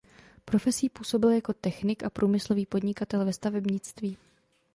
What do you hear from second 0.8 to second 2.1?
působil jako technik a